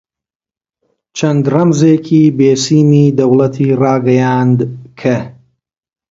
[1.17, 4.59] چەند ڕەمزێکی بێسیمی دەوڵەتی ڕاگەیاند
[4.99, 5.17] کە: